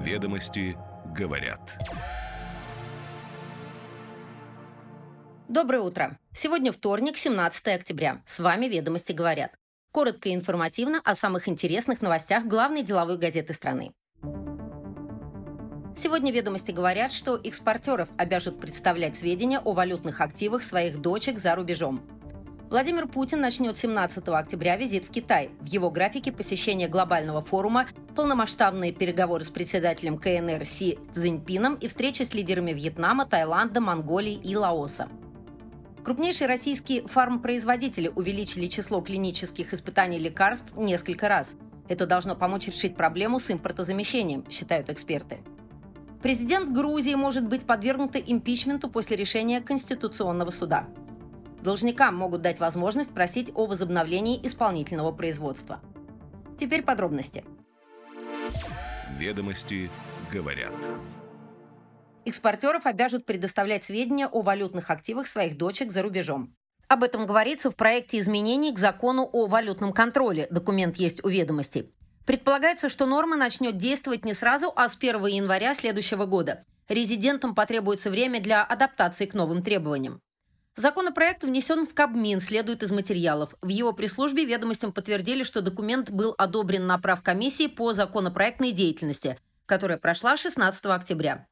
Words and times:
Ведомости 0.00 0.78
говорят. 1.14 1.78
Доброе 5.46 5.82
утро. 5.82 6.18
Сегодня 6.32 6.72
вторник, 6.72 7.18
17 7.18 7.68
октября. 7.68 8.22
С 8.24 8.38
вами 8.38 8.64
«Ведомости 8.64 9.12
говорят». 9.12 9.52
Коротко 9.92 10.30
и 10.30 10.34
информативно 10.34 11.02
о 11.04 11.14
самых 11.14 11.48
интересных 11.48 12.00
новостях 12.00 12.46
главной 12.46 12.82
деловой 12.82 13.18
газеты 13.18 13.52
страны. 13.52 13.92
Сегодня 15.94 16.32
ведомости 16.32 16.70
говорят, 16.70 17.12
что 17.12 17.38
экспортеров 17.44 18.08
обяжут 18.16 18.58
представлять 18.58 19.18
сведения 19.18 19.58
о 19.58 19.74
валютных 19.74 20.22
активах 20.22 20.62
своих 20.62 21.02
дочек 21.02 21.38
за 21.38 21.54
рубежом. 21.54 22.00
Владимир 22.70 23.08
Путин 23.08 23.40
начнет 23.40 23.76
17 23.76 24.28
октября 24.28 24.76
визит 24.76 25.04
в 25.04 25.10
Китай. 25.10 25.50
В 25.58 25.66
его 25.66 25.90
графике 25.90 26.30
посещение 26.30 26.86
глобального 26.86 27.42
форума, 27.42 27.88
полномасштабные 28.14 28.92
переговоры 28.92 29.42
с 29.42 29.50
председателем 29.50 30.16
КНР 30.18 30.64
Си 30.64 30.96
Цзиньпином 31.12 31.74
и 31.74 31.88
встречи 31.88 32.22
с 32.22 32.32
лидерами 32.32 32.70
Вьетнама, 32.70 33.26
Таиланда, 33.26 33.80
Монголии 33.80 34.34
и 34.34 34.54
Лаоса. 34.54 35.08
Крупнейшие 36.04 36.46
российские 36.46 37.08
фармпроизводители 37.08 38.06
увеличили 38.06 38.68
число 38.68 39.00
клинических 39.00 39.74
испытаний 39.74 40.20
лекарств 40.20 40.72
несколько 40.76 41.28
раз. 41.28 41.56
Это 41.88 42.06
должно 42.06 42.36
помочь 42.36 42.68
решить 42.68 42.94
проблему 42.94 43.40
с 43.40 43.50
импортозамещением, 43.50 44.48
считают 44.48 44.90
эксперты. 44.90 45.40
Президент 46.22 46.70
Грузии 46.70 47.14
может 47.14 47.48
быть 47.48 47.62
подвергнут 47.62 48.14
импичменту 48.14 48.88
после 48.88 49.16
решения 49.16 49.60
Конституционного 49.60 50.50
суда. 50.50 50.86
Должникам 51.62 52.16
могут 52.16 52.42
дать 52.42 52.58
возможность 52.58 53.12
просить 53.12 53.50
о 53.54 53.66
возобновлении 53.66 54.40
исполнительного 54.46 55.12
производства. 55.12 55.80
Теперь 56.58 56.82
подробности. 56.82 57.44
Ведомости 59.18 59.90
говорят. 60.32 60.74
Экспортеров 62.24 62.86
обяжут 62.86 63.26
предоставлять 63.26 63.84
сведения 63.84 64.26
о 64.26 64.42
валютных 64.42 64.90
активах 64.90 65.26
своих 65.26 65.56
дочек 65.56 65.90
за 65.90 66.02
рубежом. 66.02 66.54
Об 66.88 67.02
этом 67.02 67.26
говорится 67.26 67.70
в 67.70 67.76
проекте 67.76 68.18
изменений 68.18 68.72
к 68.74 68.78
закону 68.78 69.28
о 69.30 69.46
валютном 69.46 69.92
контроле. 69.92 70.48
Документ 70.50 70.96
есть 70.96 71.24
у 71.24 71.28
ведомостей. 71.28 71.92
Предполагается, 72.26 72.88
что 72.88 73.06
норма 73.06 73.36
начнет 73.36 73.76
действовать 73.76 74.24
не 74.24 74.34
сразу, 74.34 74.72
а 74.74 74.88
с 74.88 74.96
1 74.96 75.26
января 75.26 75.74
следующего 75.74 76.26
года. 76.26 76.64
Резидентам 76.88 77.54
потребуется 77.54 78.10
время 78.10 78.40
для 78.40 78.64
адаптации 78.64 79.26
к 79.26 79.34
новым 79.34 79.62
требованиям. 79.62 80.20
Законопроект 80.76 81.42
внесен 81.42 81.86
в 81.86 81.94
Кабмин, 81.94 82.40
следует 82.40 82.82
из 82.82 82.90
материалов. 82.92 83.54
В 83.60 83.68
его 83.68 83.92
пресс-службе 83.92 84.44
ведомостям 84.44 84.92
подтвердили, 84.92 85.42
что 85.42 85.62
документ 85.62 86.10
был 86.10 86.34
одобрен 86.38 86.86
на 86.86 86.98
правкомиссии 86.98 87.66
по 87.66 87.92
законопроектной 87.92 88.72
деятельности, 88.72 89.38
которая 89.66 89.98
прошла 89.98 90.36
16 90.36 90.86
октября. 90.86 91.46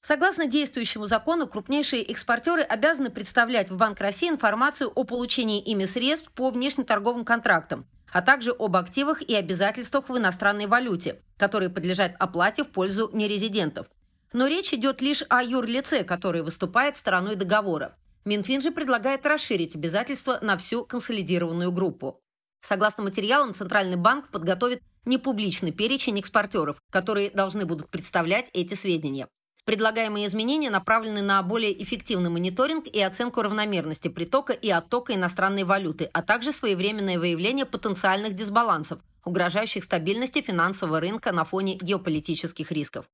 Согласно 0.00 0.46
действующему 0.46 1.06
закону, 1.06 1.48
крупнейшие 1.48 2.02
экспортеры 2.02 2.62
обязаны 2.62 3.10
представлять 3.10 3.70
в 3.70 3.76
Банк 3.76 4.00
России 4.00 4.28
информацию 4.28 4.92
о 4.94 5.04
получении 5.04 5.60
ими 5.60 5.86
средств 5.86 6.30
по 6.32 6.50
внешнеторговым 6.50 7.24
контрактам, 7.24 7.86
а 8.12 8.22
также 8.22 8.54
об 8.56 8.76
активах 8.76 9.22
и 9.22 9.34
обязательствах 9.34 10.08
в 10.08 10.16
иностранной 10.16 10.66
валюте, 10.66 11.20
которые 11.36 11.70
подлежат 11.70 12.14
оплате 12.18 12.64
в 12.64 12.70
пользу 12.70 13.10
нерезидентов. 13.12 13.88
Но 14.32 14.46
речь 14.46 14.72
идет 14.72 15.00
лишь 15.00 15.24
о 15.28 15.42
юрлице, 15.42 16.04
который 16.04 16.42
выступает 16.42 16.96
стороной 16.96 17.34
договора. 17.34 17.96
Минфин 18.28 18.60
же 18.60 18.70
предлагает 18.70 19.24
расширить 19.24 19.74
обязательства 19.74 20.38
на 20.42 20.58
всю 20.58 20.84
консолидированную 20.84 21.72
группу. 21.72 22.20
Согласно 22.60 23.02
материалам, 23.02 23.54
Центральный 23.54 23.96
банк 23.96 24.28
подготовит 24.30 24.82
непубличный 25.06 25.72
перечень 25.72 26.20
экспортеров, 26.20 26.76
которые 26.92 27.30
должны 27.30 27.64
будут 27.64 27.88
представлять 27.88 28.50
эти 28.52 28.74
сведения. 28.74 29.28
Предлагаемые 29.64 30.26
изменения 30.26 30.68
направлены 30.68 31.22
на 31.22 31.42
более 31.42 31.82
эффективный 31.82 32.28
мониторинг 32.28 32.86
и 32.86 33.00
оценку 33.00 33.40
равномерности 33.40 34.08
притока 34.08 34.52
и 34.52 34.68
оттока 34.68 35.14
иностранной 35.14 35.64
валюты, 35.64 36.10
а 36.12 36.20
также 36.20 36.52
своевременное 36.52 37.18
выявление 37.18 37.64
потенциальных 37.64 38.34
дисбалансов, 38.34 38.98
угрожающих 39.24 39.84
стабильности 39.84 40.42
финансового 40.42 41.00
рынка 41.00 41.32
на 41.32 41.46
фоне 41.46 41.76
геополитических 41.76 42.70
рисков. 42.72 43.06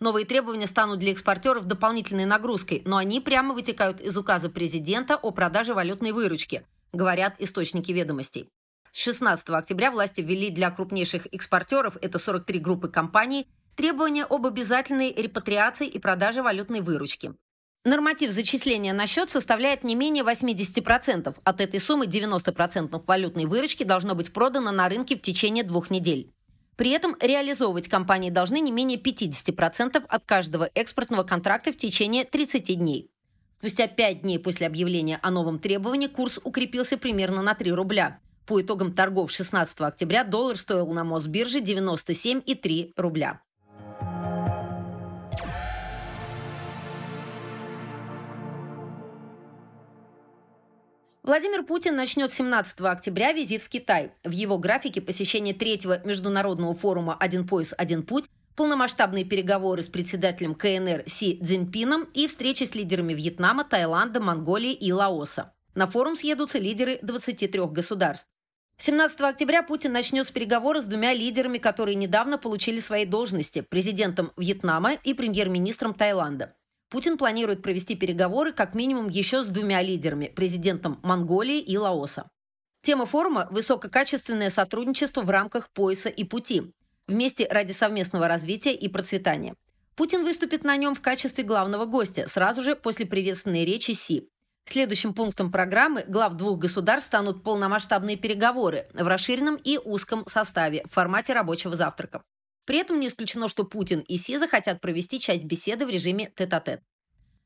Новые 0.00 0.26
требования 0.26 0.66
станут 0.66 0.98
для 0.98 1.12
экспортеров 1.12 1.66
дополнительной 1.66 2.24
нагрузкой, 2.24 2.82
но 2.84 2.96
они 2.96 3.20
прямо 3.20 3.54
вытекают 3.54 4.00
из 4.00 4.16
указа 4.16 4.50
президента 4.50 5.16
о 5.16 5.30
продаже 5.30 5.72
валютной 5.72 6.12
выручки, 6.12 6.66
говорят 6.92 7.36
источники 7.38 7.92
ведомостей. 7.92 8.48
С 8.92 9.02
16 9.02 9.48
октября 9.50 9.90
власти 9.90 10.20
ввели 10.20 10.50
для 10.50 10.70
крупнейших 10.70 11.26
экспортеров, 11.32 11.96
это 12.00 12.18
43 12.18 12.58
группы 12.58 12.88
компаний, 12.88 13.48
требования 13.76 14.24
об 14.24 14.46
обязательной 14.46 15.12
репатриации 15.12 15.86
и 15.86 15.98
продаже 15.98 16.42
валютной 16.42 16.80
выручки. 16.80 17.34
Норматив 17.84 18.30
зачисления 18.30 18.94
на 18.94 19.06
счет 19.06 19.30
составляет 19.30 19.84
не 19.84 19.94
менее 19.94 20.24
80%. 20.24 21.36
От 21.44 21.60
этой 21.60 21.80
суммы 21.80 22.06
90% 22.06 23.02
валютной 23.06 23.44
выручки 23.44 23.84
должно 23.84 24.14
быть 24.14 24.32
продано 24.32 24.72
на 24.72 24.88
рынке 24.88 25.16
в 25.16 25.22
течение 25.22 25.64
двух 25.64 25.90
недель. 25.90 26.33
При 26.76 26.90
этом 26.90 27.16
реализовывать 27.20 27.88
компании 27.88 28.30
должны 28.30 28.60
не 28.60 28.72
менее 28.72 28.98
50% 28.98 30.04
от 30.08 30.24
каждого 30.24 30.68
экспортного 30.74 31.22
контракта 31.22 31.72
в 31.72 31.76
течение 31.76 32.24
30 32.24 32.76
дней. 32.76 33.10
Спустя 33.58 33.86
5 33.86 34.22
дней 34.22 34.38
после 34.38 34.66
объявления 34.66 35.18
о 35.22 35.30
новом 35.30 35.58
требовании 35.58 36.08
курс 36.08 36.40
укрепился 36.42 36.98
примерно 36.98 37.42
на 37.42 37.54
3 37.54 37.72
рубля. 37.72 38.18
По 38.46 38.60
итогам 38.60 38.92
торгов 38.92 39.30
16 39.30 39.80
октября 39.80 40.24
доллар 40.24 40.56
стоил 40.56 40.92
на 40.92 41.04
Мосбирже 41.04 41.60
97,3 41.60 42.92
рубля. 42.96 43.40
Владимир 51.24 51.62
Путин 51.62 51.96
начнет 51.96 52.34
17 52.34 52.82
октября 52.82 53.32
визит 53.32 53.62
в 53.62 53.70
Китай. 53.70 54.12
В 54.24 54.30
его 54.30 54.58
графике 54.58 55.00
посещение 55.00 55.54
третьего 55.54 56.02
международного 56.04 56.74
форума 56.74 57.16
«Один 57.18 57.48
пояс, 57.48 57.72
один 57.78 58.02
путь», 58.02 58.26
полномасштабные 58.56 59.24
переговоры 59.24 59.82
с 59.82 59.86
председателем 59.86 60.54
КНР 60.54 61.04
Си 61.06 61.40
Цзиньпином 61.42 62.10
и 62.12 62.26
встречи 62.26 62.64
с 62.64 62.74
лидерами 62.74 63.14
Вьетнама, 63.14 63.64
Таиланда, 63.64 64.20
Монголии 64.20 64.74
и 64.74 64.92
Лаоса. 64.92 65.54
На 65.74 65.86
форум 65.86 66.14
съедутся 66.14 66.58
лидеры 66.58 66.98
23 67.00 67.68
государств. 67.68 68.28
17 68.76 69.18
октября 69.22 69.62
Путин 69.62 69.92
начнет 69.92 70.26
с 70.26 70.30
переговоров 70.30 70.82
с 70.82 70.86
двумя 70.86 71.14
лидерами, 71.14 71.56
которые 71.56 71.94
недавно 71.94 72.36
получили 72.36 72.80
свои 72.80 73.06
должности– 73.06 73.60
президентом 73.70 74.30
Вьетнама 74.36 74.92
и 74.92 75.14
премьер-министром 75.14 75.94
Таиланда. 75.94 76.54
Путин 76.90 77.18
планирует 77.18 77.62
провести 77.62 77.96
переговоры 77.96 78.52
как 78.52 78.74
минимум 78.74 79.08
еще 79.08 79.42
с 79.42 79.46
двумя 79.46 79.82
лидерами– 79.82 80.26
президентом 80.36 81.00
Монголии 81.02 81.58
и 81.58 81.76
Лаоса. 81.76 82.28
Тема 82.82 83.06
форума– 83.06 83.48
высококачественное 83.50 84.50
сотрудничество 84.50 85.22
в 85.22 85.30
рамках 85.30 85.70
пояса 85.70 86.08
и 86.08 86.22
пути, 86.24 86.72
вместе 87.06 87.48
ради 87.48 87.72
совместного 87.72 88.28
развития 88.28 88.74
и 88.74 88.88
процветания. 88.88 89.54
Путин 89.96 90.24
выступит 90.24 90.64
на 90.64 90.76
нем 90.76 90.94
в 90.94 91.00
качестве 91.00 91.44
главного 91.44 91.86
гостя, 91.86 92.26
сразу 92.28 92.62
же 92.62 92.76
после 92.76 93.06
приветственной 93.06 93.64
речи 93.64 93.92
Си. 93.92 94.28
Следующим 94.66 95.14
пунктом 95.14 95.52
программы 95.52 96.04
глав 96.08 96.34
двух 96.34 96.58
государств 96.58 97.08
станут 97.08 97.44
полномасштабные 97.44 98.16
переговоры 98.16 98.86
в 98.94 99.06
расширенном 99.06 99.56
и 99.56 99.78
узком 99.78 100.26
составе 100.26 100.84
в 100.88 100.92
формате 100.92 101.32
рабочего 101.32 101.76
завтрака. 101.76 102.22
При 102.64 102.78
этом 102.78 103.00
не 103.00 103.08
исключено, 103.08 103.48
что 103.48 103.64
Путин 103.64 104.00
и 104.00 104.16
Си 104.16 104.38
захотят 104.38 104.80
провести 104.80 105.20
часть 105.20 105.44
беседы 105.44 105.86
в 105.86 105.90
режиме 105.90 106.32
тет-а-тет. 106.34 106.80
-тет. 106.80 106.82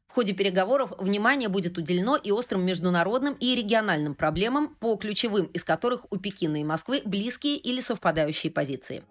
В 0.09 0.15
ходе 0.15 0.33
переговоров 0.33 0.93
внимание 0.99 1.51
будет 1.51 1.77
уделено 1.77 2.17
и 2.17 2.31
острым 2.31 2.65
международным 2.65 3.35
и 3.35 3.55
региональным 3.55 4.15
проблемам, 4.15 4.75
по 4.77 4.97
ключевым 4.97 5.47
из 5.47 5.65
которых 5.65 6.07
у 6.11 6.17
Пекина 6.17 6.61
и 6.61 6.65
Москвы 6.65 7.03
близкие 7.05 7.57
или 7.57 7.81
совпадающие 7.81 8.51
позиции. 8.51 9.05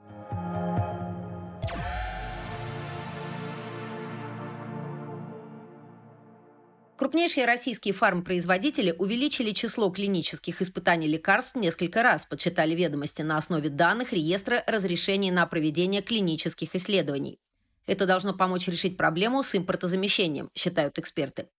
Крупнейшие 6.97 7.45
российские 7.45 7.93
фармпроизводители 7.93 8.91
увеличили 8.97 9.51
число 9.51 9.91
клинических 9.91 10.63
испытаний 10.63 11.07
лекарств 11.07 11.53
несколько 11.53 12.01
раз, 12.01 12.25
подсчитали 12.25 12.73
ведомости 12.73 13.21
на 13.21 13.37
основе 13.37 13.69
данных 13.69 14.13
реестра 14.13 14.63
разрешений 14.65 15.29
на 15.29 15.45
проведение 15.45 16.01
клинических 16.01 16.73
исследований. 16.73 17.39
Это 17.85 18.07
должно 18.07 18.33
помочь 18.33 18.67
решить 18.67 18.97
проблему 18.97 19.43
с 19.43 19.53
импортозамещением, 19.53 20.49
считают 20.55 20.97
эксперты. 20.97 21.49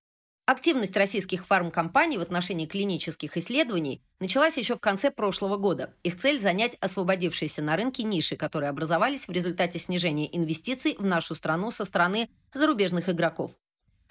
Активность 0.44 0.96
российских 0.96 1.46
фармкомпаний 1.46 2.16
в 2.16 2.22
отношении 2.22 2.66
клинических 2.66 3.36
исследований 3.36 4.02
началась 4.18 4.56
еще 4.56 4.74
в 4.74 4.80
конце 4.80 5.12
прошлого 5.12 5.56
года. 5.56 5.94
Их 6.02 6.18
цель– 6.18 6.40
занять 6.40 6.76
освободившиеся 6.80 7.62
на 7.62 7.76
рынке 7.76 8.02
ниши, 8.02 8.34
которые 8.34 8.70
образовались 8.70 9.28
в 9.28 9.30
результате 9.30 9.78
снижения 9.78 10.36
инвестиций 10.36 10.96
в 10.98 11.06
нашу 11.06 11.36
страну 11.36 11.70
со 11.70 11.84
стороны 11.84 12.28
зарубежных 12.52 13.08
игроков. 13.08 13.52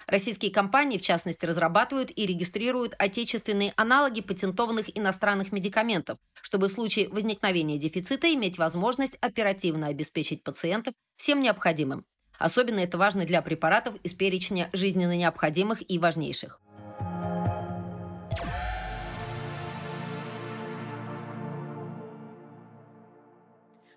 Российские 0.08 0.50
компании, 0.50 0.96
в 0.96 1.02
частности, 1.02 1.44
разрабатывают 1.44 2.10
и 2.16 2.24
регистрируют 2.24 2.94
отечественные 2.98 3.74
аналоги 3.76 4.22
патентованных 4.22 4.96
иностранных 4.96 5.52
медикаментов, 5.52 6.16
чтобы 6.40 6.68
в 6.68 6.72
случае 6.72 7.10
возникновения 7.10 7.76
дефицита 7.76 8.32
иметь 8.32 8.56
возможность 8.56 9.18
оперативно 9.20 9.88
обеспечить 9.88 10.42
пациентов 10.42 10.94
всем 11.18 11.42
необходимым. 11.42 12.06
Особенно 12.38 12.78
это 12.78 12.96
важно 12.96 13.26
для 13.26 13.42
препаратов 13.42 13.96
из 14.02 14.14
перечня 14.14 14.70
жизненно 14.72 15.14
необходимых 15.14 15.82
и 15.86 15.98
важнейших. 15.98 16.58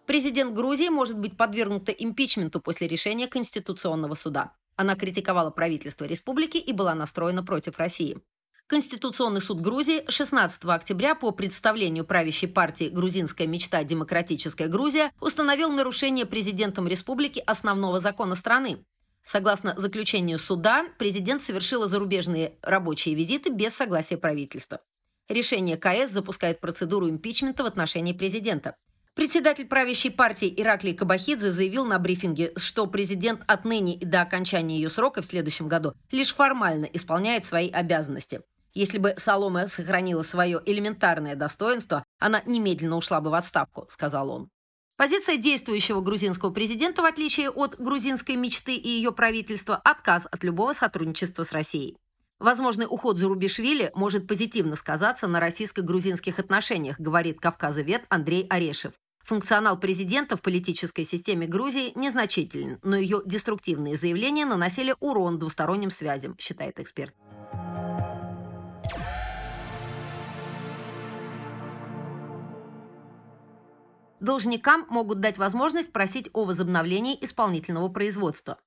Президент 0.06 0.54
Грузии 0.54 0.90
может 0.90 1.18
быть 1.18 1.38
подвергнута 1.38 1.94
импичменту 1.94 2.60
после 2.60 2.90
решения 2.90 3.28
Конституционного 3.28 4.16
суда. 4.16 4.52
Она 4.82 4.96
критиковала 4.96 5.52
правительство 5.52 6.06
республики 6.06 6.58
и 6.58 6.74
была 6.74 6.96
настроена 6.96 7.44
против 7.44 7.78
России. 7.78 8.18
Конституционный 8.66 9.40
суд 9.40 9.62
Грузии 9.62 10.04
16 10.08 10.66
октября 10.66 11.14
по 11.14 11.30
представлению 11.30 12.04
правящей 12.04 12.50
партии 12.50 12.90
«Грузинская 12.90 13.46
мечта. 13.46 13.84
Демократическая 13.84 14.68
Грузия» 14.68 15.12
установил 15.22 15.72
нарушение 15.72 16.26
президентом 16.26 16.88
республики 16.88 17.44
основного 17.46 18.00
закона 18.00 18.34
страны. 18.34 18.84
Согласно 19.24 19.76
заключению 19.78 20.40
суда, 20.40 20.88
президент 20.98 21.44
совершила 21.44 21.88
зарубежные 21.88 22.56
рабочие 22.64 23.14
визиты 23.14 23.52
без 23.52 23.76
согласия 23.76 24.18
правительства. 24.18 24.82
Решение 25.30 25.78
КС 25.78 26.12
запускает 26.12 26.60
процедуру 26.60 27.08
импичмента 27.08 27.62
в 27.62 27.68
отношении 27.68 28.14
президента. 28.14 28.78
Председатель 29.14 29.68
правящей 29.68 30.10
партии 30.10 30.54
Ираклий 30.56 30.94
Кабахидзе 30.94 31.52
заявил 31.52 31.86
на 31.86 32.00
брифинге, 32.00 32.54
что 32.56 32.88
президент 32.88 33.42
отныне 33.46 33.96
и 33.96 34.06
до 34.06 34.22
окончания 34.22 34.78
ее 34.78 34.90
срока 34.90 35.22
в 35.22 35.26
следующем 35.26 35.68
году 35.68 35.94
лишь 36.12 36.34
формально 36.34 36.86
исполняет 36.86 37.46
свои 37.46 37.70
обязанности. 37.70 38.42
Если 38.74 39.00
бы 39.00 39.16
Солома 39.18 39.68
сохранила 39.68 40.22
свое 40.22 40.62
элементарное 40.66 41.36
достоинство, 41.36 42.06
она 42.20 42.42
немедленно 42.46 42.96
ушла 42.96 43.20
бы 43.20 43.30
в 43.30 43.34
отставку, 43.34 43.86
сказал 43.90 44.30
он. 44.30 44.50
Позиция 44.96 45.36
действующего 45.36 46.00
грузинского 46.00 46.52
президента, 46.52 47.02
в 47.02 47.06
отличие 47.06 47.50
от 47.50 47.78
грузинской 47.78 48.38
мечты 48.38 48.76
и 48.76 48.88
ее 48.88 49.12
правительства, 49.12 49.76
отказ 49.76 50.26
от 50.32 50.44
любого 50.46 50.72
сотрудничества 50.72 51.44
с 51.44 51.52
Россией. 51.52 51.98
Возможный 52.42 52.88
уход 52.90 53.20
Зарубишвили 53.20 53.92
может 53.94 54.26
позитивно 54.28 54.76
сказаться 54.76 55.28
на 55.28 55.40
российско-грузинских 55.40 56.40
отношениях, 56.40 57.00
говорит 57.00 57.40
кавказовед 57.40 58.04
Андрей 58.10 58.48
Орешев. 58.50 58.94
Функционал 59.24 59.80
президента 59.80 60.36
в 60.36 60.42
политической 60.42 61.04
системе 61.04 61.46
Грузии 61.46 61.92
незначителен, 61.94 62.80
но 62.82 62.98
ее 62.98 63.22
деструктивные 63.24 63.96
заявления 63.96 64.46
наносили 64.46 64.96
урон 65.00 65.38
двусторонним 65.38 65.92
связям, 65.92 66.36
считает 66.40 66.80
эксперт. 66.80 67.14
Должникам 74.20 74.88
могут 74.90 75.20
дать 75.20 75.38
возможность 75.38 75.92
просить 75.92 76.32
о 76.34 76.46
возобновлении 76.46 77.20
исполнительного 77.22 77.90
производства. 77.90 78.58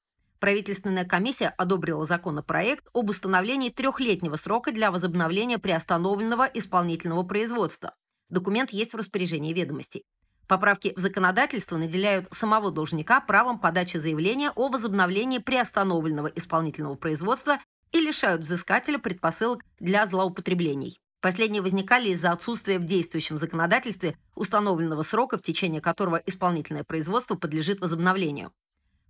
Правительственная 0.40 1.04
комиссия 1.04 1.48
одобрила 1.56 2.04
законопроект 2.04 2.86
об 2.92 3.10
установлении 3.10 3.70
трехлетнего 3.70 4.36
срока 4.36 4.72
для 4.72 4.90
возобновления 4.90 5.58
приостановленного 5.58 6.44
исполнительного 6.44 7.22
производства. 7.22 7.94
Документ 8.28 8.70
есть 8.70 8.92
в 8.92 8.96
распоряжении 8.96 9.52
ведомостей. 9.52 10.04
Поправки 10.46 10.92
в 10.94 11.00
законодательство 11.00 11.76
наделяют 11.76 12.28
самого 12.32 12.70
должника 12.70 13.20
правом 13.20 13.58
подачи 13.58 13.96
заявления 13.96 14.50
о 14.50 14.68
возобновлении 14.68 15.38
приостановленного 15.38 16.26
исполнительного 16.26 16.96
производства 16.96 17.58
и 17.92 18.00
лишают 18.00 18.42
взыскателя 18.42 18.98
предпосылок 18.98 19.62
для 19.78 20.04
злоупотреблений. 20.04 20.98
Последние 21.22 21.62
возникали 21.62 22.10
из-за 22.10 22.32
отсутствия 22.32 22.78
в 22.78 22.84
действующем 22.84 23.38
законодательстве 23.38 24.18
установленного 24.34 25.00
срока, 25.00 25.38
в 25.38 25.42
течение 25.42 25.80
которого 25.80 26.16
исполнительное 26.26 26.84
производство 26.84 27.34
подлежит 27.34 27.80
возобновлению. 27.80 28.52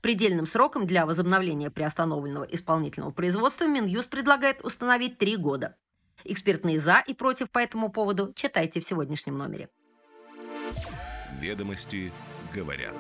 Предельным 0.04 0.44
сроком 0.44 0.86
для 0.86 1.06
возобновления 1.06 1.70
приостановленного 1.70 2.44
исполнительного 2.44 3.10
производства 3.10 3.64
Минюст 3.64 4.10
предлагает 4.10 4.62
установить 4.62 5.16
три 5.16 5.38
года. 5.38 5.76
Экспертные 6.24 6.78
«за» 6.78 7.02
и 7.06 7.14
«против» 7.14 7.48
по 7.48 7.58
этому 7.58 7.90
поводу 7.90 8.30
читайте 8.34 8.80
в 8.80 8.84
сегодняшнем 8.84 9.38
номере. 9.38 9.70
Ведомости 11.40 12.12
говорят. 12.52 12.94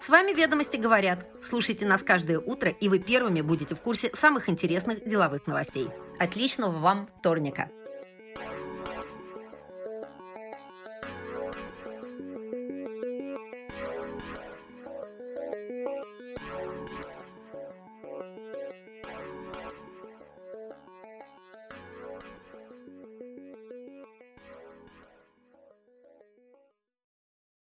С 0.00 0.08
вами 0.08 0.32
«Ведомости 0.32 0.76
говорят». 0.76 1.24
Слушайте 1.44 1.86
нас 1.86 2.02
каждое 2.02 2.40
утро, 2.40 2.70
и 2.70 2.88
вы 2.88 2.98
первыми 2.98 3.40
будете 3.40 3.76
в 3.76 3.80
курсе 3.80 4.10
самых 4.14 4.48
интересных 4.48 5.08
деловых 5.08 5.46
новостей. 5.46 5.90
Отличного 6.18 6.76
вам 6.76 7.08
вторника! 7.20 7.70